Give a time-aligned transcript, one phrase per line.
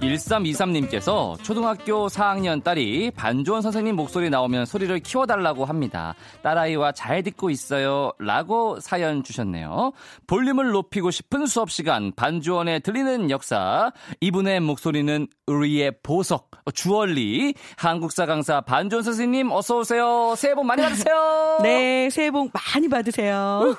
[0.00, 6.14] 1323님께서 초등학교 4학년 딸이 반주원 선생님 목소리 나오면 소리를 키워달라고 합니다.
[6.42, 8.12] 딸아이와 잘 듣고 있어요.
[8.18, 9.92] 라고 사연 주셨네요.
[10.26, 13.92] 볼륨을 높이고 싶은 수업 시간 반주원의 들리는 역사.
[14.20, 17.54] 이분의 목소리는 우리의 보석, 주얼리.
[17.76, 20.34] 한국사 강사 반주원 선생님 어서오세요.
[20.36, 21.58] 새해 복 많이 받으세요.
[21.62, 23.76] 네, 새해 복 많이 받으세요.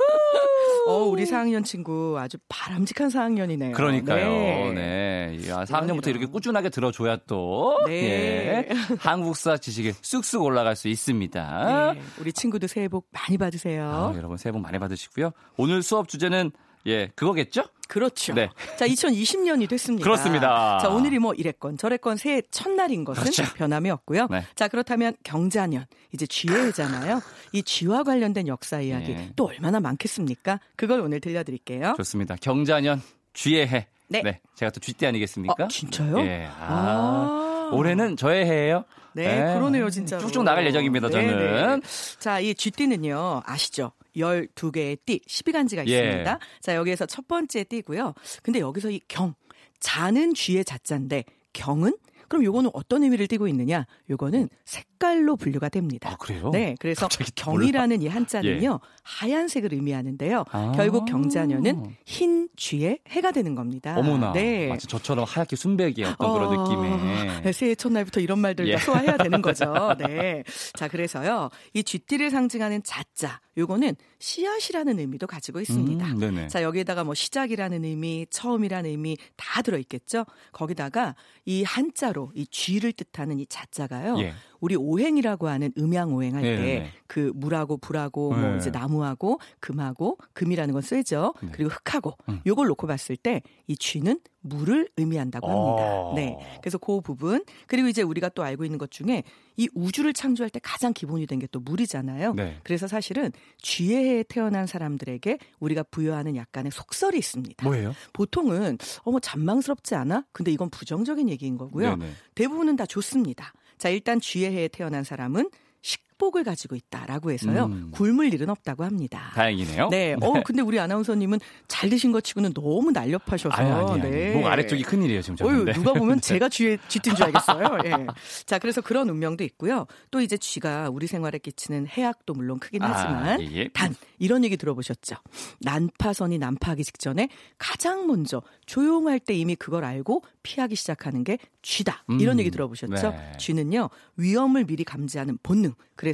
[0.88, 3.74] 어, 우리 4학년 친구 아주 바람직한 4학년이네요.
[3.74, 4.74] 그러니까요.
[4.74, 4.74] 네.
[4.74, 5.50] 네.
[5.50, 7.94] 야, 4학년부터 이렇게 꾸준하게 들어줘야 또 네.
[7.94, 11.94] 예, 한국사 지식이 쑥쑥 올라갈 수 있습니다.
[11.94, 12.02] 네.
[12.20, 13.84] 우리 친구도 새해 복 많이 받으세요.
[13.90, 15.32] 아, 여러분 새해 복 많이 받으시고요.
[15.58, 16.52] 오늘 수업 주제는
[16.88, 17.64] 예, 그거겠죠?
[17.88, 18.34] 그렇죠.
[18.34, 18.50] 네.
[18.78, 20.04] 자, 2020년이 됐습니다.
[20.04, 20.80] 그렇습니다.
[20.80, 23.44] 자, 오늘이 뭐 이랬건 저랬건 새해 첫날인 것은 그렇죠.
[23.54, 24.28] 변함이 없고요.
[24.32, 24.46] 네.
[24.56, 27.22] 자, 그렇다면 경자년, 이제 쥐해잖아요.
[27.52, 29.32] 이 쥐와 관련된 역사 이야기 네.
[29.36, 30.62] 또 얼마나 많겠습니까?
[30.78, 31.96] 그걸 오늘 들려드릴게요.
[31.98, 32.38] 좋습니다.
[32.40, 33.02] 경자년,
[33.34, 33.88] 쥐의 해.
[34.08, 34.22] 네.
[34.22, 34.40] 네.
[34.56, 35.66] 제가 또 쥐띠 아니겠습니까?
[35.66, 36.20] 아, 진짜요?
[36.20, 36.48] 예.
[36.60, 37.70] 아, 아.
[37.74, 38.86] 올해는 저의 해예요.
[39.14, 40.18] 네, 네, 그러네요, 진짜.
[40.18, 41.80] 쭉쭉 나갈 예정입니다, 네, 저는.
[41.82, 41.88] 네.
[42.20, 43.92] 자, 이 쥐띠는요, 아시죠?
[44.16, 45.92] 12개의 띠, 12간지가 예.
[45.92, 46.40] 있습니다.
[46.62, 48.14] 자, 여기에서 첫 번째 띠고요.
[48.44, 49.36] 근데 여기서 이 경,
[49.80, 51.24] 자는 쥐의 자자인데
[51.54, 51.96] 경은
[52.28, 53.86] 그럼 요거는 어떤 의미를 띠고 있느냐?
[54.10, 56.12] 요거는 색 깔로 분류가 됩니다.
[56.12, 56.52] 아, 그래요?
[56.52, 56.76] 네.
[56.80, 58.80] 그래서 경이라는 이 한자는요.
[58.84, 58.88] 예.
[59.02, 60.46] 하얀색을 의미하는데요.
[60.52, 63.98] 아~ 결국 경자녀는 흰 쥐의 해가 되는 겁니다.
[63.98, 64.32] 어머나.
[64.34, 64.68] 네.
[64.68, 66.34] 마치 저처럼 하얗게 순백이 어떤 어...
[66.34, 67.42] 그런 느낌의.
[67.42, 68.78] 네, 새해 첫날부터 이런 말들 예.
[68.78, 69.74] 소화해야 되는 거죠.
[69.98, 70.44] 네.
[70.76, 71.50] 자, 그래서요.
[71.74, 73.40] 이 쥐띠를 상징하는 자자.
[73.58, 76.06] 요거는 씨앗이라는 의미도 가지고 있습니다.
[76.06, 80.26] 음, 자, 여기에다가 뭐 시작이라는 의미, 처음이라는 의미 다 들어 있겠죠.
[80.52, 84.20] 거기다가 이 한자로 이 쥐를 뜻하는 이 자자가요.
[84.20, 84.34] 예.
[84.62, 88.58] 우리 오행이라고 하는 음양 오행 할 때그 네, 물하고 불하고 뭐 네.
[88.58, 91.34] 이제 나무하고 금하고 금이라는 건 쓰죠.
[91.42, 91.50] 네.
[91.52, 92.40] 그리고 흙하고 음.
[92.46, 95.84] 요걸 놓고 봤을 때 이 쥐는 물을 의미한다고 합니다.
[95.96, 96.14] 어.
[96.14, 96.38] 네.
[96.62, 99.24] 그래서 그 부분 그리고 이제 우리가 또 알고 있는 것 중에
[99.56, 102.34] 이 우주를 창조할 때 가장 기본이 된 게 또 물이잖아요.
[102.34, 102.58] 네.
[102.64, 107.66] 그래서 사실은 쥐의 해에 태어난 사람들에게 우리가 부여하는 약간의 속설이 있습니다.
[107.66, 107.94] 뭐예요?
[108.14, 110.26] 보통은 어머 잔망스럽지 않아?
[110.32, 111.96] 근데 이건 부정적인 얘기인 거고요.
[111.96, 112.12] 네네.
[112.36, 113.54] 대부분은 다 좋습니다.
[113.82, 115.50] 자, 일단 쥐의 해에 태어난 사람은
[115.82, 117.66] 식 복을 가지고 있다라고 해서요.
[117.66, 117.90] 음.
[117.92, 119.32] 굶을 일은 없다고 합니다.
[119.34, 119.90] 다행이네요.
[119.90, 120.16] 네.
[120.16, 120.28] 네.
[120.28, 124.12] 어 근데 우리 아나운서님은 잘 드신 것 치고는 너무 날렵하셔서 아니, 아니, 아니.
[124.12, 124.34] 네.
[124.36, 125.70] 목 아래쪽이 큰일이에요, 지금 저는.
[125.70, 127.80] 어 누가 보면 제가 쥐에 쥐뜬 줄 알겠어요.
[127.86, 127.90] 예.
[127.90, 128.08] 네.
[128.46, 129.88] 자, 그래서 그런 운명도 있고요.
[130.12, 133.68] 또 이제 쥐가 우리 생활에 끼치는 해악도 물론 크긴 아, 하지만 예, 예.
[133.70, 135.16] 단 이런 얘기 들어보셨죠?
[135.62, 142.04] 난파선이 난파하기 직전에 가장 먼저 조용할 때 이미 그걸 알고 피하기 시작하는 게 쥐다.
[142.20, 143.10] 이런 음, 얘기 들어보셨죠?
[143.10, 143.32] 네.
[143.40, 143.90] 쥐는요.
[144.18, 145.74] 위험을 미리 감지하는 본능.
[145.96, 146.11] 그래서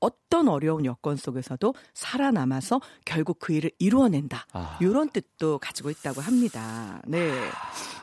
[0.00, 4.46] 어떤 어려운 여건 속에서도 살아남아서 결국 그 일을 이루어낸다.
[4.52, 4.78] 아.
[4.80, 7.00] 이런 뜻도 가지고 있다고 합니다.
[7.06, 7.32] 네.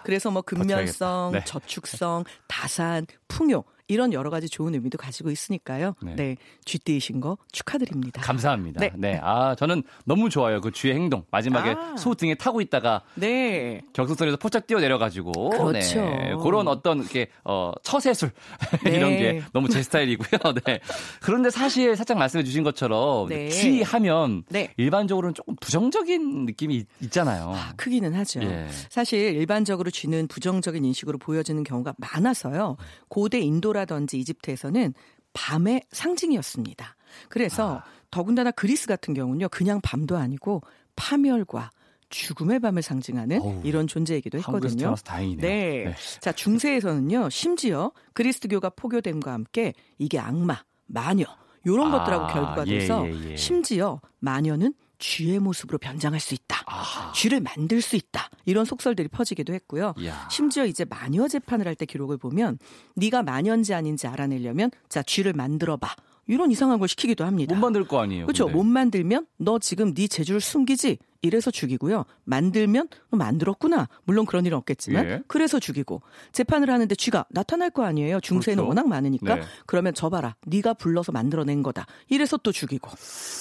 [0.04, 1.44] 그래서 뭐 근면성, 네.
[1.46, 5.96] 저축성, 다산, 풍요 이런 여러 가지 좋은 의미도 가지고 있으니까요.
[6.02, 6.16] 네.
[6.16, 8.22] 네 쥐띠이신 거 축하드립니다.
[8.22, 8.80] 감사합니다.
[8.80, 8.92] 네.
[8.96, 9.20] 네.
[9.22, 10.62] 아, 저는 너무 좋아요.
[10.62, 11.24] 그 쥐의 행동.
[11.32, 11.96] 마지막에 아.
[11.98, 13.82] 소 등에 타고 있다가 네.
[13.94, 16.02] 격수선에서 포착 뛰어 내려 가지고 그렇죠.
[16.02, 16.34] 네.
[16.42, 18.32] 그런 어떤 이렇게 어 처세술
[18.84, 18.92] 네.
[18.92, 20.54] 이런 게 너무 제 스타일이고요.
[20.66, 20.80] 네.
[21.22, 23.50] 그런데 사실 살짝 말씀해 주신 것처럼 네.
[23.50, 24.74] 쥐 하면 네.
[24.78, 27.52] 일반적으로는 조금 부정적인 느낌이 있잖아요.
[27.54, 28.42] 아, 크기는 하죠.
[28.44, 28.68] 예.
[28.90, 32.78] 사실 일반적으로 쥐는 부정적인 인식으로 보여지는 경우가 많아서요.
[33.08, 34.94] 고대 인도라 인도라든지 이집트에서는
[35.34, 36.96] 밤의 상징이었습니다.
[37.28, 37.84] 그래서 아.
[38.12, 40.62] 더군다나 그리스 같은 경우는요, 그냥 밤도 아니고
[40.96, 41.72] 파멸과
[42.10, 44.96] 죽음의 밤을 상징하는 어우, 이런 존재이기도 했거든요.
[45.38, 45.86] 네.
[45.86, 45.96] 네.
[46.22, 51.26] 자, 중세에서는요, 심지어 그리스도교가 포교됨과 함께 이게 악마, 마녀,
[51.66, 53.36] 요런 아, 것들하고 결부가 돼서 예, 예, 예.
[53.36, 56.64] 심지어 마녀는 쥐의 모습으로 변장할 수 있다.
[56.66, 57.12] 아하.
[57.12, 58.30] 쥐를 만들 수 있다.
[58.46, 59.94] 이런 속설들이 퍼지기도 했고요.
[60.06, 60.28] 야.
[60.32, 62.60] 심지어 이제 마녀 재판을 할 때 기록을 보면
[62.96, 65.96] 네가 마녀인지 아닌지 알아내려면 자 쥐를 만들어 봐.
[66.28, 67.54] 이런 이상한 걸 시키기도 합니다.
[67.54, 68.28] 못 만들 거 아니에요.
[68.28, 68.48] 그렇죠.
[68.48, 71.00] 못 만들면 너 지금 네 재주를 숨기지.
[71.24, 72.04] 이래서 죽이고요.
[72.26, 73.88] 만들면 만들었구나.
[74.04, 75.24] 물론 그런 일은 없겠지만 예.
[75.28, 76.02] 그래서 죽이고
[76.34, 78.20] 재판을 하는데 쥐가 나타날 거 아니에요.
[78.20, 78.68] 중세는 그렇죠.
[78.68, 79.42] 워낙 많으니까 네.
[79.66, 80.36] 그러면 저 봐라.
[80.46, 81.88] 네가 불러서 만들어낸 거다.
[82.10, 82.92] 이래서 또 죽이고.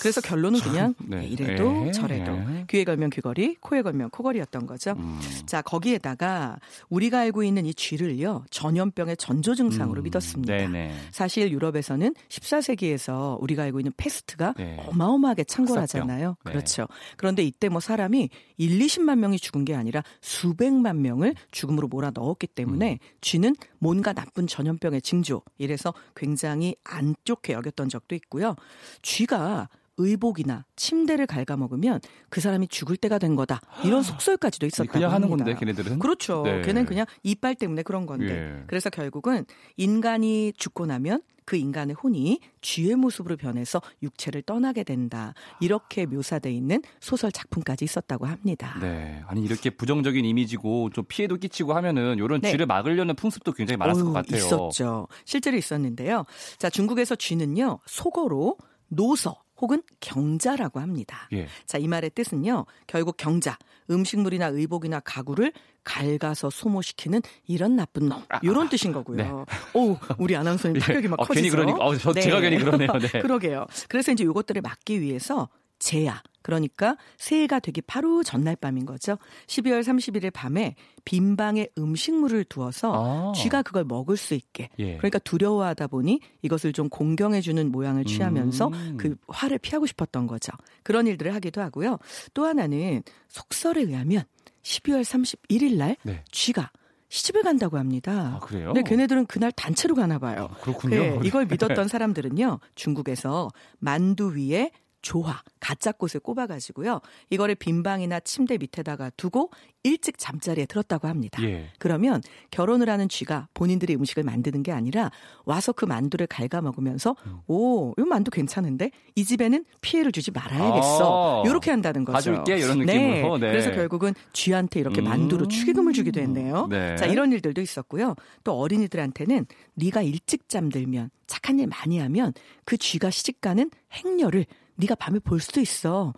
[0.00, 1.26] 그래서 결론은 그냥 네.
[1.26, 1.90] 이래도 예.
[1.90, 2.38] 저래도
[2.69, 4.93] 귀에 걸면 귀걸이, 코에 걸면 코걸이였던 거죠.
[4.93, 5.19] 음.
[5.46, 6.58] 자 거기에다가
[6.88, 10.05] 우리가 알고 있는 이 쥐를요 전염병의 전조 증상으로 음.
[10.05, 10.56] 믿었습니다.
[10.56, 10.94] 네네.
[11.11, 14.76] 사실 유럽에서는 14세기에서 우리가 알고 있는 패스트가 네.
[14.87, 16.37] 어마어마하게 창궐하잖아요.
[16.44, 16.52] 네.
[16.52, 16.87] 그렇죠.
[17.17, 18.29] 그런데 이때 뭐 사람이
[18.59, 22.99] 1, 20만 명이 죽은 게 아니라 수백만 명을 죽음으로 몰아 넣었기 때문에 음.
[23.21, 28.55] 쥐는 뭔가 나쁜 전염병의 징조 이래서 굉장히 안 좋게 여겼던 적도 있고요.
[29.03, 32.00] 쥐가 의복이나 침대를 갉아먹으면
[32.31, 33.61] 그 사람이 죽을 때가 된 거다.
[33.85, 35.44] 이런 속설까지도 있었다고 그냥 하는 합니다.
[35.44, 36.43] 건데 걔네들은 그렇죠.
[36.44, 36.62] 네.
[36.62, 38.59] 걔는 그냥 이빨 때문에 그런 건데.
[38.61, 38.65] 예.
[38.67, 39.44] 그래서 결국은
[39.77, 45.35] 인간이 죽고 나면 그 인간의 혼이 쥐의 모습으로 변해서 육체를 떠나게 된다.
[45.61, 48.79] 이렇게 묘사돼 있는 소설 작품까지 있었다고 합니다.
[48.81, 49.23] 네.
[49.27, 52.50] 아니 이렇게 부정적인 이미지고 좀 피해도 끼치고 하면은 이런 네.
[52.53, 54.37] 쥐를 막으려는 풍습도 굉장히 많았을 어휴, 것 같아요.
[54.37, 55.09] 있었죠.
[55.25, 56.25] 실제로 있었는데요.
[56.59, 57.81] 자, 중국에서 쥐는요.
[57.87, 58.56] 속어로
[58.89, 61.29] 노서 혹은 경자라고 합니다.
[61.32, 61.47] 예.
[61.67, 62.67] 자, 이 말의 뜻은요.
[62.88, 63.56] 결국 경자,
[63.88, 65.53] 음식물이나 의복이나 가구를
[65.85, 68.23] 갉아서 소모시키는 이런 나쁜 놈.
[68.29, 69.17] 아, 이런 뜻인 거고요.
[69.17, 69.31] 네.
[69.75, 71.23] 오, 우리 아나운서님 타격이 막 예.
[71.23, 71.35] 어, 커지죠.
[71.35, 72.20] 괜히 그러니까 어, 저, 네.
[72.23, 72.93] 제가 괜히 그러네요.
[72.99, 73.09] 네.
[73.23, 73.67] 그러게요.
[73.88, 75.49] 그래서 이제 이것들을 막기 위해서
[75.79, 79.19] 제야, 그러니까 새해가 되기 바로 전날 밤인 거죠.
[79.47, 80.75] 12월 31일 밤에
[81.05, 83.33] 빈방에 음식물을 두어서 아.
[83.35, 84.69] 쥐가 그걸 먹을 수 있게.
[84.79, 84.97] 예.
[84.97, 88.97] 그러니까 두려워하다 보니 이것을 좀 공경해주는 모양을 취하면서 음.
[88.99, 90.53] 그 화를 피하고 싶었던 거죠.
[90.83, 91.99] 그런 일들을 하기도 하고요.
[92.35, 94.25] 또 하나는 속설에 의하면
[94.62, 96.23] 12월 31일 날 네.
[96.31, 96.71] 쥐가
[97.12, 98.37] 시집을 간다고 합니다.
[98.37, 98.73] 아, 그래요?
[98.73, 100.49] 네, 걔네들은 그날 단체로 가나 봐요.
[100.50, 100.97] 아, 그렇군요.
[100.97, 101.44] 네, 이걸
[101.77, 104.71] 믿었던 사람들은요, 중국에서 만두 위에
[105.03, 107.01] 조화, 가짜 꽃을 꼽아가지고요.
[107.31, 109.51] 이거를 빈방이나 침대 밑에다가 두고
[109.83, 111.43] 일찍 잠자리에 들었다고 합니다.
[111.43, 111.69] 예.
[111.79, 112.23] 그러면
[112.53, 115.11] 결혼을 하는 쥐가 본인들이 음식을 만드는 게 아니라
[115.45, 117.41] 와서 그 만두를 갉아 먹으면서 음.
[117.49, 121.43] 오, 이 만두 괜찮은데 이 집에는 피해를 주지 말아야겠어.
[121.47, 122.33] 이렇게 아, 한다는 거죠.
[122.33, 123.39] 봐줄게 이런 느낌으로.
[123.39, 123.47] 네.
[123.47, 123.53] 네.
[123.53, 125.05] 그래서 결국은 쥐한테 이렇게 음.
[125.05, 126.69] 만두로 축의금을 주기도 했네요.
[126.71, 126.97] 네.
[126.97, 128.15] 자 이런 일들도 있었고요.
[128.45, 132.33] 또 어린이들한테는 네가 일찍 잠들면 착한 일 많이 하면
[132.65, 134.47] 그 쥐가 시집가는 행렬을
[134.77, 136.13] 네가 밤에 볼 수도 있어.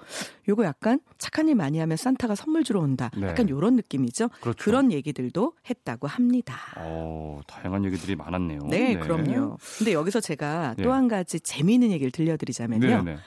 [0.49, 3.11] 요거 약간 착한 일 많이 하면 산타가 선물 주러 온다.
[3.17, 3.29] 네.
[3.29, 4.29] 약간 요런 느낌이죠.
[4.41, 4.57] 그렇죠.
[4.63, 6.57] 그런 얘기들도 했다고 합니다.
[6.77, 8.61] 어, 다양한 얘기들이 많았네요.
[8.71, 8.99] 네, 네.
[8.99, 9.59] 그럼요.
[9.79, 10.83] 근데 여기서 제가 네.
[10.83, 13.03] 또한 가지 재미있는 얘기를 들려드리자면요.
[13.03, 13.19] 네, 네.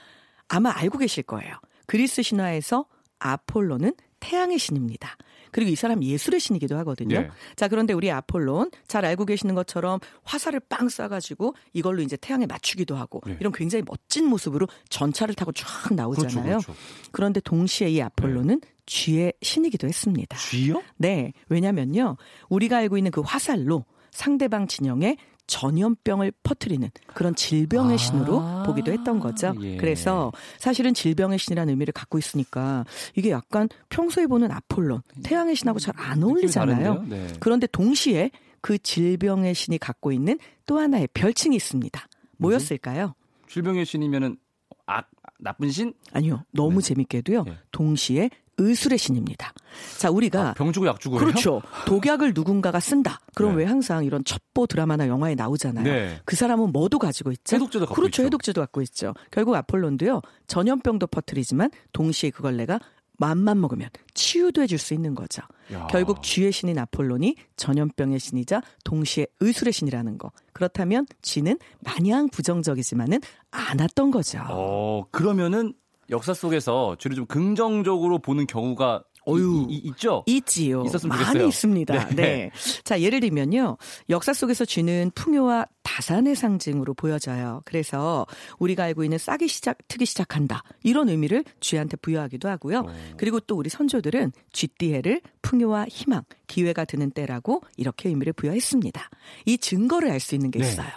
[0.47, 1.53] 아마 알고 계실 거예요.
[1.85, 2.85] 그리스 신화에서
[3.19, 3.93] 아폴로는
[4.27, 5.15] 태양의 신입니다.
[5.51, 7.21] 그리고 이 사람 예술의 신이기도 하거든요.
[7.21, 7.29] 네.
[7.55, 12.97] 자, 그런데 우리 아폴론 잘 알고 계시는 것처럼 화살을 빵 쏴가지고 이걸로 이제 태양에 맞추기도
[12.97, 13.37] 하고 네.
[13.39, 16.43] 이런 굉장히 멋진 모습으로 전차를 타고 쫙 나오잖아요.
[16.43, 16.75] 그렇죠, 그렇죠.
[17.11, 18.69] 그런데 동시에 이 아폴로는 네.
[18.85, 20.37] 쥐의 신이기도 했습니다.
[20.37, 20.83] 쥐요?
[20.97, 21.31] 네.
[21.47, 22.17] 왜냐면요.
[22.49, 25.15] 우리가 알고 있는 그 화살로 상대방 진영에
[25.47, 29.53] 전염병을 퍼뜨리는 그런 질병의 아~ 신으로 보기도 했던 거죠.
[29.61, 29.77] 예.
[29.77, 32.85] 그래서 사실은 질병의 신이라는 의미를 갖고 있으니까
[33.15, 37.03] 이게 약간 평소에 보는 아폴론, 태양의 신하고 잘 안 어울리잖아요.
[37.07, 37.27] 네.
[37.39, 42.07] 그런데 동시에 그 질병의 신이 갖고 있는 또 하나의 별칭이 있습니다.
[42.37, 43.13] 뭐였을까요?
[43.49, 44.37] 질병의 신이면은
[44.85, 45.09] 악
[45.39, 45.93] 나쁜 신?
[46.13, 46.43] 아니요.
[46.51, 46.87] 너무 네.
[46.89, 47.43] 재밌게도요.
[47.43, 47.57] 네.
[47.71, 49.53] 동시에 의술의 신입니다.
[49.97, 51.61] 자, 우리가 아, 병 주고 약 주고 그렇죠.
[51.85, 53.19] 독약을 누군가가 쓴다.
[53.35, 53.59] 그럼 네.
[53.59, 55.83] 왜 항상 이런 첩보 드라마나 영화에 나오잖아요.
[55.83, 56.21] 네.
[56.25, 57.55] 그 사람은 뭐도 가지고 있죠?
[57.55, 58.21] 해독제도 갖고 그렇죠.
[58.21, 58.25] 있죠.
[58.25, 59.13] 해독제도 갖고 있죠.
[59.31, 60.21] 결국 아폴론도요.
[60.47, 62.79] 전염병도 퍼뜨리지만 동시에 그걸 내가
[63.19, 65.41] 맘만 먹으면 치유도 해줄 수 있는 거죠.
[65.73, 65.87] 야.
[65.89, 70.31] 결국 쥐의 신인 아폴론이 전염병의 신이자 동시에 의술의 신이라는 거.
[70.53, 73.19] 그렇다면 쥐는 마냥 부정적이지만은
[73.51, 74.39] 않았던 거죠.
[74.49, 75.73] 어, 그러면은
[76.09, 80.23] 역사 속에서 주로 좀 긍정적으로 보는 경우가 어유 있죠?
[80.25, 80.83] 있지요.
[80.85, 81.33] 있었으면 좋겠어요.
[81.37, 82.07] 많이 있습니다.
[82.09, 82.15] 네.
[82.15, 82.51] 네.
[82.85, 83.75] 자, 예를 들면요.
[84.09, 87.61] 역사 속에서 쥐는 풍요와 다산의 상징으로 보여져요.
[87.65, 88.25] 그래서
[88.57, 90.63] 우리가 알고 있는 싹이 시작, 트기 시작한다.
[90.83, 92.77] 이런 의미를 쥐한테 부여하기도 하고요.
[92.79, 92.89] 오.
[92.89, 92.93] 어.
[93.17, 99.09] 그리고 또 우리 선조들은 쥐띠해를 풍요와 희망, 기회가 드는 때라고 이렇게 의미를 부여했습니다.
[99.45, 100.69] 이 증거를 알 수 있는 게 네.
[100.69, 100.87] 있어요.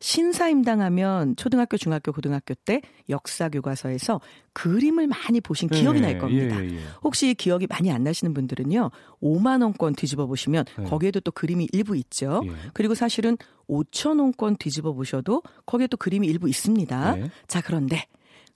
[0.00, 4.20] 신사임당하면 초등학교, 중학교, 고등학교 때 역사 교과서에서
[4.52, 6.62] 그림을 많이 보신 기억이 네, 날 겁니다.
[6.62, 6.78] 예, 예, 예.
[7.02, 8.90] 혹시 기억이 많이 안 나시는 분들은요.
[9.22, 10.84] 5만 원권 뒤집어 보시면 네.
[10.84, 12.42] 거기에도 또 그림이 일부 있죠.
[12.44, 12.52] 예.
[12.72, 13.36] 그리고 사실은
[13.68, 17.14] 5천 원권 뒤집어 보셔도 거기에 또 그림이 일부 있습니다.
[17.16, 17.30] 네.
[17.46, 18.06] 자, 그런데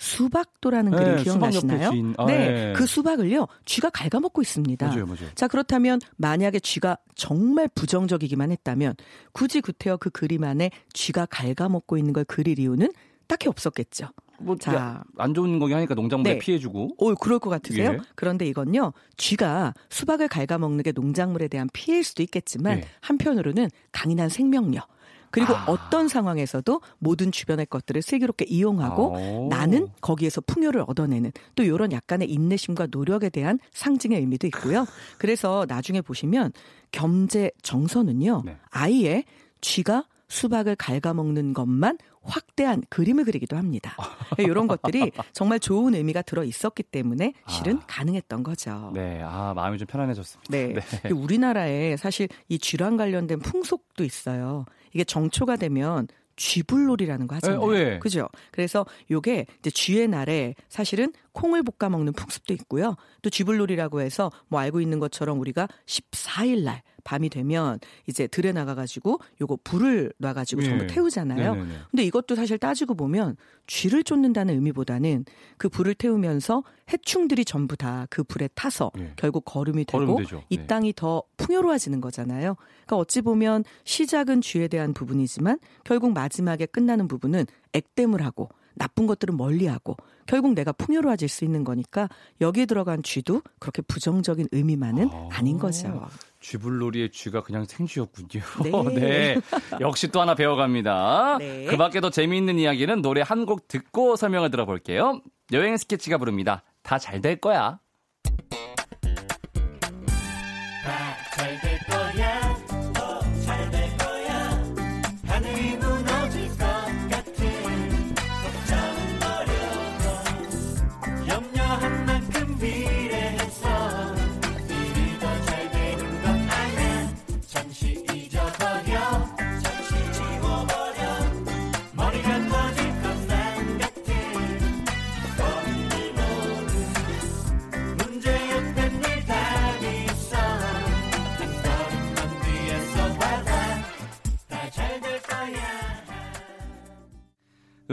[0.03, 1.91] 수박도라는 네, 그림 기억나시나요?
[2.19, 4.85] 아, 네, 네, 그 수박을요 쥐가 갉아먹고 있습니다.
[4.85, 5.31] 맞아요, 맞아요.
[5.37, 8.95] 자 그렇다면 만약에 쥐가 정말 부정적이기만 했다면
[9.31, 12.91] 굳이 구태여 그 그림 안에 쥐가 갉아먹고 있는 걸 그릴 이유는
[13.29, 14.09] 딱히 없었겠죠.
[14.41, 16.39] 뭐, 자, 안 좋은 거긴 하니까 농작물에 네.
[16.41, 16.97] 피해주고.
[16.99, 17.93] 오, 그럴 것 같으세요?
[17.93, 17.99] 예.
[18.17, 22.85] 그런데 이건요, 쥐가 수박을 갉아먹는 게 농작물에 대한 피해일 수도 있겠지만, 예.
[23.01, 24.89] 한편으로는 강인한 생명력,
[25.33, 25.65] 그리고 아.
[25.67, 29.49] 어떤 상황에서도 모든 주변의 것들을 슬기롭게 이용하고 오.
[29.49, 34.87] 나는 거기에서 풍요를 얻어내는 또 이런 약간의 인내심과 노력에 대한 상징의 의미도 있고요.
[35.19, 36.53] 그래서 나중에 보시면
[36.93, 38.43] 겸재 정서는요.
[38.45, 38.57] 네.
[38.71, 39.25] 아이의
[39.61, 43.95] 쥐가 수박을 갉아먹는 것만 확대한 그림을 그리기도 합니다.
[44.39, 47.85] 이런 것들이 정말 좋은 의미가 들어 있었기 때문에 실은 아.
[47.87, 48.93] 가능했던 거죠.
[48.95, 50.51] 네, 아 마음이 좀 편안해졌습니다.
[50.51, 50.73] 네.
[51.03, 51.11] 네.
[51.11, 54.65] 우리나라에 사실 이 쥐랑 관련된 풍속도 있어요.
[54.95, 57.61] 이게 정초가 되면 쥐불놀이라는 거 하잖아요.
[57.61, 57.99] 에, 어, 예.
[57.99, 58.29] 그죠?
[58.53, 62.97] 그래서 요게 이제 쥐의 날에 사실은 콩을 볶아 먹는 풍습도 있고요.
[63.21, 68.75] 또 쥐불놀이라고 해서 뭐 알고 있는 것처럼 우리가 14일 날 밤이 되면 이제 들에 나가
[68.75, 70.87] 가지고 요거 불을 놔 가지고 전부 예.
[70.87, 71.55] 태우잖아요.
[71.55, 71.75] 네네네.
[71.91, 75.25] 근데 이것도 사실 따지고 보면 쥐를 쫓는다는 의미보다는
[75.57, 79.13] 그 불을 태우면서 해충들이 전부 다 그 불에 타서 예.
[79.17, 80.67] 결국 거름이 되고 이 네.
[80.67, 82.57] 땅이 더 풍요로워지는 거잖아요.
[82.57, 89.37] 그러니까 어찌 보면 시작은 쥐에 대한 부분이지만 결국 마지막에 끝나는 부분은 액땜을 하고 나쁜 것들은
[89.37, 92.09] 멀리하고 결국 내가 풍요로워질 수 있는 거니까
[92.41, 96.07] 여기에 들어간 쥐도 그렇게 부정적인 의미만은 아, 닌 거죠.
[96.43, 98.43] 쥐불놀이의 쥐가 그냥 생쥐였군요.
[98.65, 98.95] 네.
[99.01, 99.41] 네.
[99.81, 101.37] 역시 또 하나 배워갑니다.
[101.39, 101.67] 네.
[101.67, 105.23] 그 밖에 더 재미있는 이야기는 노래 한 곡 듣고 설명을 들어볼게요.
[105.53, 106.63] 여행 스케치가 부릅니다.
[106.83, 107.79] 다 잘 될 거야.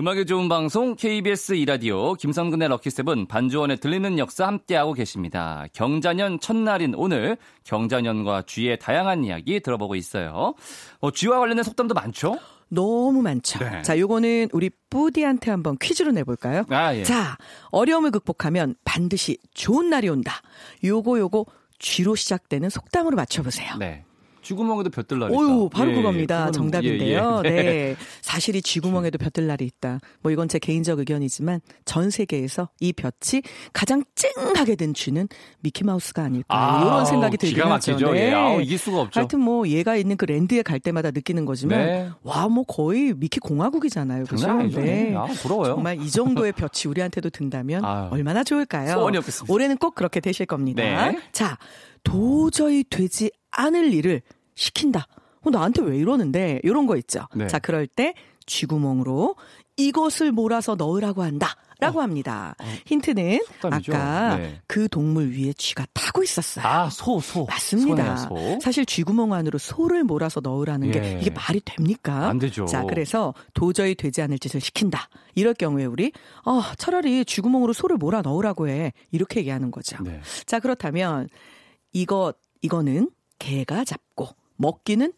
[0.10, 5.66] 음악의 좋은 방송 KBS 이라디오 김성근의 럭키세븐 반주원에 들리는 역사 함께하고 계십니다.
[5.72, 10.56] 경자년 첫날인 오늘 경자년과 쥐의 다양한 이야기 들어보고 있어요.
[11.00, 12.40] 어, 쥐와 관련된 속담도 많죠?
[12.70, 13.60] 너무 많죠.
[13.60, 13.84] 네.
[13.84, 16.66] 자, 요거는 우리 뿌디한테 한번 퀴즈로 내볼까요?
[16.70, 17.04] 아, 예.
[17.04, 17.38] 자,
[17.70, 20.42] 어려움을 극복하면 반드시 좋은 날이 온다.
[20.84, 21.46] 요거 요거
[21.78, 23.76] 쥐로 시작되는 속담으로 맞춰보세요.
[23.78, 24.06] 네.
[24.50, 25.40] 쥐구멍에도 볕들날이 있다.
[25.40, 26.48] 오유, 바로 예, 그겁니다.
[26.48, 27.44] 예, 정답인데요.
[27.46, 27.52] 예, 예.
[27.52, 27.96] 네.
[28.22, 30.00] 사실이 쥐구멍에도 볕들날이 있다.
[30.22, 35.28] 뭐 이건 제 개인적 의견이지만 전 세계에서 이 볕이 가장 찡하게 든 쥐는
[35.60, 36.48] 미키마우스가 아닐까.
[36.50, 38.12] 아, 이런 생각이 들긴 하죠.
[38.12, 38.30] 네.
[38.30, 38.34] 예.
[38.34, 39.20] 아우, 이길 수가 없죠.
[39.20, 42.10] 하여튼 뭐 얘가 있는 그 랜드에 갈 때마다 느끼는 거지만 네.
[42.24, 44.24] 와, 뭐 거의 미키 공화국이잖아요.
[44.26, 44.52] 그죠?
[44.64, 45.14] 네.
[45.16, 45.76] 아, 부러워요.
[45.76, 48.94] 정말 이 정도의 볕이 우리한테도 든다면 아유, 얼마나 좋을까요?
[48.94, 49.54] 소원이 없겠습니다.
[49.54, 50.82] 올해는 꼭 그렇게 되실 겁니다.
[50.82, 51.20] 네.
[51.32, 51.58] 자,
[52.04, 54.22] 도저히 되지 않을 일을
[54.60, 55.08] 시킨다.
[55.42, 56.60] 어, 나한테 왜 이러는데?
[56.64, 57.26] 이런 거 있죠.
[57.34, 57.48] 네.
[57.48, 58.14] 자, 그럴 때
[58.46, 59.36] 쥐구멍으로
[59.78, 61.56] 이것을 몰아서 넣으라고 한다.
[61.80, 62.02] 라고 어.
[62.02, 62.56] 합니다.
[62.60, 62.66] 어.
[62.88, 63.96] 힌트는 속담이죠.
[63.96, 64.60] 아까 네.
[64.68, 66.66] 그 동물 위에 쥐가 타고 있었어요.
[66.66, 67.46] 아, 소, 소.
[67.46, 68.18] 맞습니다.
[68.18, 68.60] 소.
[68.62, 70.92] 사실 쥐구멍 안으로 소를 몰아서 넣으라는 예.
[70.92, 72.28] 게 이게 말이 됩니까?
[72.28, 72.66] 안 되죠.
[72.66, 75.08] 자, 그래서 도저히 되지 않을 짓을 시킨다.
[75.36, 76.12] 이럴 경우에 우리
[76.44, 78.92] 어, 차라리 쥐구멍으로 소를 몰아 넣으라고 해.
[79.12, 80.04] 이렇게 얘기하는 거죠.
[80.04, 80.20] 네.
[80.46, 81.30] 자, 그렇다면
[81.94, 84.28] 이거 이거는 개가 잡고
[84.60, 85.12] 먹기는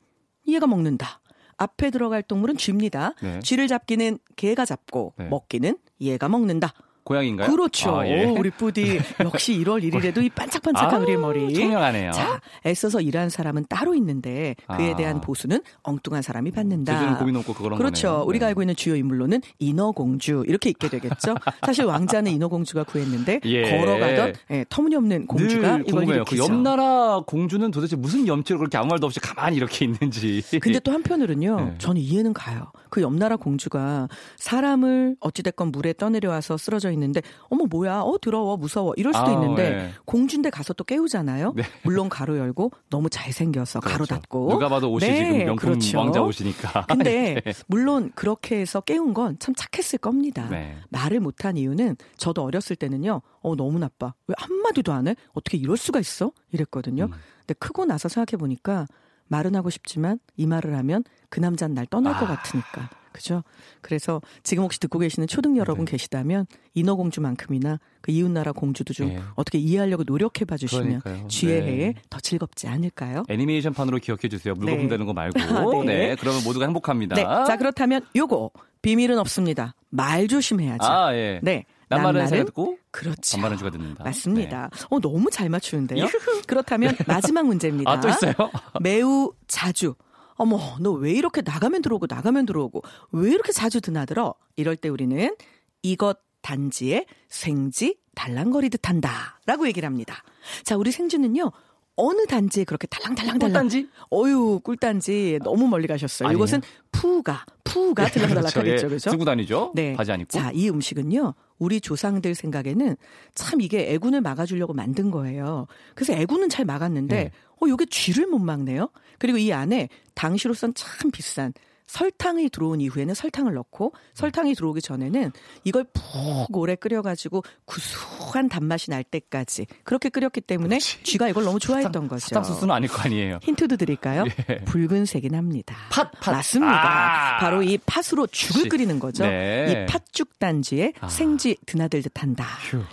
[0.47, 1.19] 얘가 먹는다.
[1.57, 3.13] 앞에 들어갈 동물은 쥐입니다.
[3.21, 3.39] 네.
[3.41, 5.25] 쥐를 잡기는 개가 잡고 네.
[5.25, 6.73] 먹기는 얘가 먹는다.
[7.11, 7.51] 고양인가요?
[7.51, 7.99] 그렇죠.
[7.99, 8.25] 아, 예.
[8.25, 11.53] 오, 우리 뿌디 역시 1월 1일에도 이 반짝반짝한 아, 우리 머리.
[11.53, 12.11] 청명하네요.
[12.11, 14.95] 자, 애써서 일하는 사람은 따로 있는데 그에 아.
[14.95, 17.17] 대한 보수는 엉뚱한 사람이 받는다.
[17.17, 18.07] 고민 없고 그런 그렇죠.
[18.07, 18.23] 거네요.
[18.27, 18.47] 우리가 네.
[18.49, 21.35] 알고 있는 주요 인물로는 인어공주 이렇게 있게 되겠죠.
[21.65, 23.77] 사실 왕자는 인어공주가 구했는데 예.
[23.77, 26.25] 걸어가던 예, 터무니없는 공주가 이걸 궁금해요.
[26.25, 30.43] 그 옆나라 공주는 도대체 무슨 염치로 그렇게 아무 말도 없이 가만히 이렇게 있는지.
[30.61, 31.55] 근데 또 한편으로는요.
[31.59, 31.75] 네.
[31.77, 32.71] 저는 이해는 가요.
[32.89, 38.93] 그 옆나라 공주가 사람을 어찌됐건 물에 떠내려와서 쓰러져 있는 데 어머 뭐야 어 더러워 무서워
[38.97, 39.91] 이럴 수도 아, 있는데 네.
[40.05, 41.53] 공주인데 가서 또 깨우잖아요.
[41.55, 41.63] 네.
[41.83, 43.93] 물론 가로 열고 너무 잘생겨서 그렇죠.
[43.93, 45.97] 가로 닫고 누가 봐도 옷이 네, 지금 명품 그렇죠.
[45.99, 46.85] 왕자 옷이니까.
[46.89, 47.53] 근데 네.
[47.67, 50.47] 물론 그렇게 해서 깨운 건 참 착했을 겁니다.
[50.49, 50.75] 네.
[50.89, 53.21] 말을 못한 이유는 저도 어렸을 때는요.
[53.41, 54.13] 어 너무 나빠.
[54.27, 55.15] 왜 한마디도 안 해?
[55.33, 56.31] 어떻게 이럴 수가 있어?
[56.51, 57.05] 이랬거든요.
[57.05, 57.11] 음.
[57.39, 58.85] 근데 크고 나서 생각해 보니까
[59.31, 62.19] 말은 하고 싶지만 이 말을 하면 그 남자는 날 떠날 아.
[62.19, 62.89] 것 같으니까.
[63.13, 63.43] 그죠?
[63.81, 65.91] 그래서 지금 혹시 듣고 계시는 초등 여러분 네.
[65.91, 66.45] 계시다면
[66.75, 69.19] 인어공주만큼이나 그 이웃나라 공주도 좀 네.
[69.35, 71.67] 어떻게 이해하려고 노력해 봐 주시면 쥐의 네.
[71.67, 73.23] 해에 더 즐겁지 않을까요?
[73.27, 74.53] 애니메이션판으로 기억해 주세요.
[74.53, 74.89] 물거품 네.
[74.89, 75.39] 되는 거 말고.
[75.81, 76.09] 아, 네.
[76.09, 76.15] 네.
[76.17, 77.15] 그러면 모두가 행복합니다.
[77.15, 77.23] 네.
[77.23, 79.75] 자, 그렇다면 요거 비밀은 없습니다.
[79.89, 80.85] 말 조심해야죠.
[80.85, 81.41] 아, 예.
[81.43, 81.65] 네.
[81.97, 83.37] 낱말은 새가 듣고 그렇죠.
[83.37, 84.03] 반말은 쥐가 듣는다.
[84.03, 84.69] 맞습니다.
[84.73, 84.85] 네.
[84.89, 86.05] 어 너무 잘 맞추는데요.
[86.47, 87.91] 그렇다면 마지막 문제입니다.
[87.91, 88.33] 아, 또 있어요?
[88.81, 89.95] 매우 자주
[90.35, 92.81] 어머, 너 왜 이렇게 나가면 들어오고 나가면 들어오고
[93.11, 94.33] 왜 이렇게 자주 드나들어?
[94.55, 95.35] 이럴 때 우리는
[95.83, 99.39] 이것 단지에 생지 달랑거리듯 한다.
[99.45, 100.23] 라고 얘기를 합니다.
[100.63, 101.51] 자, 우리 생쥐는요,
[102.01, 103.39] 어느 단지에 그렇게 달랑달랑달랑.
[103.39, 103.87] 꿀단지?
[104.11, 106.29] 어유, 꿀단지 너무 멀리 가셨어요.
[106.29, 106.37] 아니에요.
[106.37, 108.87] 이것은 푸가, 푸가 네, 들락달락하겠죠.
[108.87, 109.11] 그렇죠.
[109.11, 109.71] 쓰고 다니죠?
[109.75, 109.93] 네.
[109.93, 110.31] 바지 안 입고.
[110.31, 111.35] 자, 이 음식은요.
[111.59, 112.97] 우리 조상들 생각에는
[113.35, 115.67] 참 이게 애군을 막아주려고 만든 거예요.
[115.93, 117.31] 그래서 애군은 잘 막았는데, 네.
[117.61, 118.89] 어, 요게 쥐를 못 막네요?
[119.19, 121.53] 그리고 이 안에 당시로선 참 비싼
[121.91, 125.33] 설탕이 들어온 이후에는 설탕을 넣고 설탕이 들어오기 전에는
[125.65, 131.03] 이걸 푹 오래 끓여가지고 구수한 단맛이 날 때까지 그렇게 끓였기 때문에 그렇지.
[131.03, 132.27] 쥐가 이걸 너무 좋아했던 거죠.
[132.27, 133.39] 사탕수수는 아닐 거 아니에요.
[133.43, 134.23] 힌트도 드릴까요?
[134.49, 134.59] 예.
[134.59, 135.75] 붉은색이 납니다.
[135.91, 136.31] 팥, 팥.
[136.31, 137.35] 맞습니다.
[137.35, 139.25] 아~ 바로 이 팥으로 죽을 끓이는 거죠.
[139.25, 139.85] 네.
[139.85, 141.09] 이 팥죽 단지에 아.
[141.09, 142.45] 생쥐 드나들 듯 한다.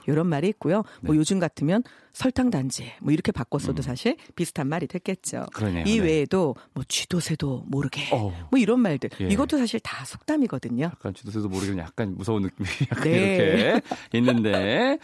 [0.09, 0.83] 이런 말이 있고요.
[1.03, 1.21] 뭐 네.
[1.21, 1.85] 요즘 같으면
[2.19, 3.83] 설탕 단지 뭐 이렇게 바꿨어도 음.
[3.83, 5.47] 사실 비슷한 말이 됐겠죠.
[5.55, 6.05] 그러네요, 이 네.
[6.05, 8.35] 외에도 뭐 쥐도새도 모르게 어.
[8.51, 9.29] 뭐 이런 말들 예.
[9.29, 10.87] 이것도 사실 다 속담이거든요.
[10.87, 13.37] 약간 쥐도새도 모르게 약간 무서운 느낌이 약간 네.
[13.37, 13.83] 이렇게
[14.15, 14.99] 있는데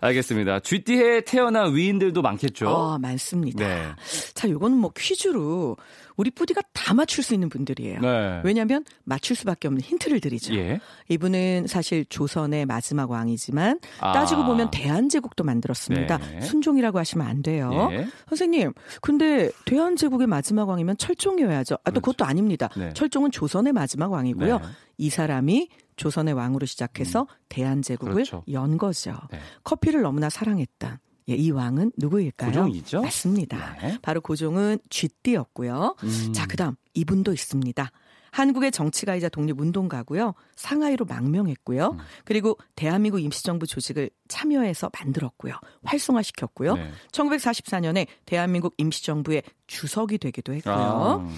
[0.00, 0.58] 알겠습니다.
[0.58, 2.68] 쥐띠에 태어난 위인들도 많겠죠.
[2.68, 3.64] 어, 많습니다.
[3.64, 3.92] 네.
[4.34, 5.76] 자, 요거는 뭐 퀴즈로
[6.16, 8.00] 우리 뿌디가 다 맞출 수 있는 분들이에요.
[8.00, 8.40] 네.
[8.44, 10.54] 왜냐하면 맞출 수밖에 없는 힌트를 드리죠.
[10.54, 10.80] 예.
[11.08, 14.12] 이분은 사실 조선의 마지막 왕이지만 아.
[14.12, 16.18] 따지고 보면 대한제국도 만들었습니다.
[16.18, 16.40] 네.
[16.40, 17.88] 순종이라고 하시면 안 돼요.
[17.92, 18.06] 예.
[18.28, 21.74] 선생님, 근데 대한제국의 마지막 왕이면 철종이어야죠.
[21.74, 22.00] 아, 또 그렇죠.
[22.00, 22.68] 그것도 아닙니다.
[22.76, 22.92] 네.
[22.94, 24.58] 철종은 조선의 마지막 왕이고요.
[24.58, 24.64] 네.
[24.98, 27.26] 이 사람이 조선의 왕으로 시작해서 음.
[27.48, 28.42] 대한제국을 그렇죠.
[28.52, 29.16] 연 거죠.
[29.30, 29.38] 네.
[29.64, 31.00] 커피를 너무나 사랑했다.
[31.28, 32.50] 예, 이 왕은 누구일까요?
[32.50, 33.02] 고종이죠.
[33.02, 33.76] 맞습니다.
[33.80, 33.98] 네.
[34.00, 35.96] 바로 고종은 쥐띠였고요.
[36.02, 36.32] 음.
[36.32, 37.90] 자, 그다음 이분도 있습니다.
[38.30, 40.34] 한국의 정치가이자 독립운동가고요.
[40.56, 41.92] 상하이로 망명했고요.
[41.92, 41.98] 음.
[42.26, 45.54] 그리고 대한민국 임시정부 조직을 참여해서 만들었고요.
[45.84, 46.74] 활성화시켰고요.
[46.74, 46.90] 네.
[47.12, 50.74] 1944년에 대한민국 임시정부의 주석이 되기도 했고요.
[50.74, 51.28] 아.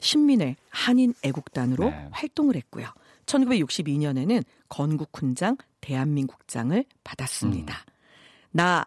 [0.00, 2.08] 신민의 한인 애국단으로 네.
[2.10, 2.88] 활동을 했고요.
[3.26, 7.74] 1962년에는 건국훈장 대한민국장을 받았습니다.
[7.74, 7.92] 음.
[8.50, 8.86] 나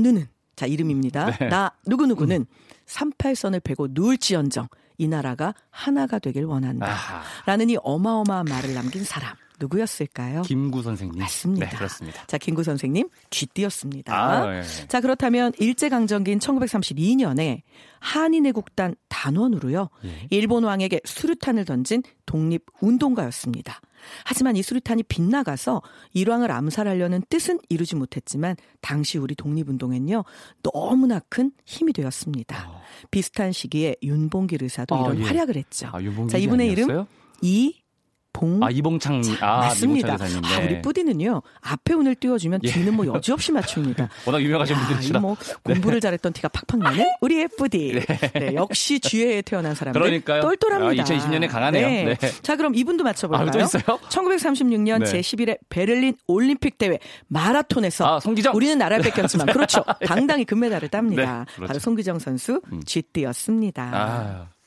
[0.00, 0.26] 누는
[0.56, 1.36] 자 이름입니다.
[1.38, 1.48] 네.
[1.48, 2.46] 나 누구 누구는 음.
[2.86, 6.86] 38선을 베고 누울지언정 이 나라가 하나가 되길 원한다.
[6.86, 7.22] 아하.
[7.46, 9.34] 라는 이 어마어마한 말을 남긴 사람.
[9.60, 10.42] 누구였을까요?
[10.42, 11.20] 김구 선생님.
[11.20, 11.66] 맞습니다.
[11.68, 12.26] 네, 그렇습니다.
[12.26, 14.14] 자, 김구 선생님 쥐띠였습니다.
[14.14, 14.62] 아, 네.
[14.88, 17.62] 자, 그렇다면 일제강점기인 1932년에
[18.00, 19.90] 한인애국단 단원으로요.
[20.04, 20.26] 예.
[20.30, 23.80] 일본 왕에게 수류탄을 던진 독립운동가였습니다.
[24.24, 25.82] 하지만 이 수류탄이 빗나가서
[26.14, 30.24] 일왕을 암살하려는 뜻은 이루지 못했지만 당시 우리 독립운동엔요
[30.62, 32.70] 너무나 큰 힘이 되었습니다.
[32.70, 32.80] 어.
[33.10, 35.24] 비슷한 시기에 윤봉길 의사도 아, 이런 예.
[35.24, 35.88] 활약을 했죠.
[35.88, 36.94] 아, 자 이분의 아니었어요?
[36.94, 37.06] 이름
[37.42, 37.79] 이
[38.32, 38.62] 봉.
[38.62, 39.22] 아, 이봉창.
[39.22, 40.14] 자, 아, 맞습니다.
[40.14, 42.70] 이봉창 아, 우리 뿌디는요, 앞에 운을 띄워주면 예.
[42.70, 44.08] 뒤는 뭐 여지없이 맞춥니다.
[44.26, 45.20] 워낙 유명하신 분들이시라.
[45.20, 46.00] 뭐 공부를 네.
[46.00, 48.04] 잘했던 티가 팍팍 나는 우리의 뿌디.
[48.06, 48.30] 네.
[48.38, 50.00] 네, 역시 쥐에 태어난 사람들.
[50.00, 50.40] 그러니까요.
[50.42, 51.02] 똘똘합니다.
[51.02, 51.86] 아, 2020년에 강하네요.
[51.86, 52.16] 네.
[52.18, 52.30] 네.
[52.42, 53.48] 자, 그럼 이분도 맞춰볼까요?
[53.48, 53.82] 아, 또 있어요?
[53.82, 58.54] 1936년 제11회 베를린 올림픽 대회 마라톤에서 아, 송기정.
[58.54, 59.84] 우리는 나라를 뺏겼지만 그렇죠.
[60.06, 61.44] 당당히 금메달을 땁니다.
[61.48, 61.66] 네, 그렇죠.
[61.68, 62.80] 바로 송기정 선수 음.
[62.84, 63.90] 쥐띠였습니다.
[63.92, 64.59] 아.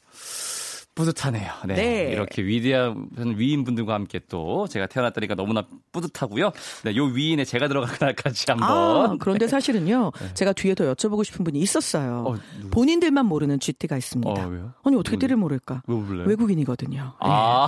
[0.96, 1.52] 뿌듯하네요.
[1.68, 1.74] 네.
[1.76, 2.12] 네.
[2.12, 6.52] 이렇게 위대한 위인분들과 함께 또 제가 태어났다니까 너무나 뿌듯하고요.
[6.84, 8.70] 네, 요 위인에 제가 들어갈 날까지 한번.
[8.70, 10.12] 아, 그런데 사실은요.
[10.20, 10.34] 네.
[10.34, 12.26] 제가 뒤에 더 여쭤보고 싶은 분이 있었어요.
[12.28, 12.36] 어,
[12.72, 14.30] 본인들만 모르는 GT가 있습니다.
[14.32, 14.74] 어?
[14.84, 15.82] 아니 어떻게 띠를 모를까?
[15.88, 17.14] 외국인이거든요.
[17.20, 17.68] 아.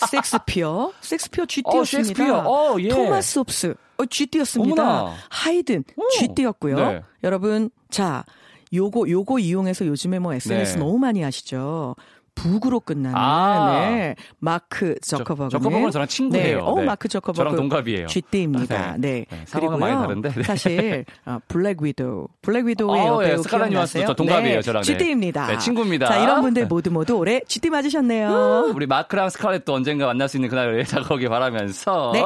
[0.00, 0.06] 네.
[0.10, 0.92] 섹스피어.
[1.00, 2.48] 섹스피어 GT였습니다.
[2.48, 2.88] 어, 예.
[2.88, 3.74] 토마스 홉스.
[3.98, 4.82] 어, 쥐띠였습니다.
[4.82, 5.14] 어머나.
[5.30, 6.08] 하이든 오.
[6.18, 6.76] 쥐띠였고요.
[6.76, 7.02] 네.
[7.22, 8.24] 여러분, 자,
[8.72, 10.78] 요거 요거 이용해서 요즘에 뭐 SNS 네.
[10.80, 11.94] 너무 많이 하시죠.
[12.34, 13.78] 북으로 끝나는 아.
[13.88, 14.14] 네.
[14.38, 15.50] 마크 저커버그.
[15.50, 16.56] 저커버그는 저랑 친구예요.
[16.58, 16.62] 네.
[16.62, 16.84] 어, 네.
[16.84, 17.36] 마크 저커버그.
[17.36, 18.06] 저랑 동갑이에요.
[18.06, 18.96] 쥐띠입니다.
[18.98, 19.24] 네.
[19.30, 19.44] 네.
[19.52, 20.30] 그리고 많이 다른데.
[20.32, 20.42] 네.
[20.42, 22.28] 사실 어, 블랙 위도우.
[22.42, 23.36] 블랙 위도우의 어, 예.
[23.38, 24.56] 스칼렛 요한슨 저 동갑이에요.
[24.56, 24.62] 네.
[24.62, 24.82] 저랑.
[24.82, 25.46] 쥐띠입니다.
[25.46, 26.06] 네, 친구입니다.
[26.06, 28.72] 자, 이런 분들 모두 모두 올해 쥐띠 맞으셨네요.
[28.74, 32.22] 우리 마크랑 스칼렛도 언젠가 만날 수 있는 그날을 다가오길 바라면서 네.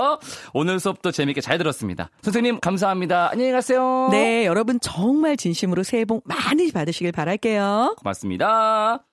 [0.55, 2.11] 오늘 수업도 재밌게 잘 들었습니다.
[2.23, 3.31] 선생님 감사합니다.
[3.33, 4.09] 안녕히 가세요.
[4.11, 7.97] 네, 여러분 정말 진심으로 새해 복 많이 받으시길 바랄게요.
[7.99, 9.08] 고맙습니다.